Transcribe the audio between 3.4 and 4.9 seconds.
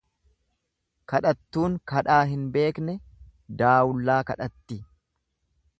daawullaa kadhatti.